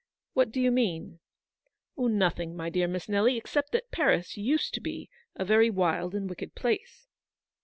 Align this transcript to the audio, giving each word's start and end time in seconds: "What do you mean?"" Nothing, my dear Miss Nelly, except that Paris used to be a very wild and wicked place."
"What 0.33 0.51
do 0.51 0.59
you 0.59 0.71
mean?"" 0.71 1.19
Nothing, 1.95 2.57
my 2.57 2.71
dear 2.71 2.87
Miss 2.87 3.07
Nelly, 3.07 3.37
except 3.37 3.71
that 3.73 3.91
Paris 3.91 4.35
used 4.35 4.73
to 4.73 4.81
be 4.81 5.11
a 5.35 5.45
very 5.45 5.69
wild 5.69 6.15
and 6.15 6.27
wicked 6.27 6.55
place." 6.55 7.07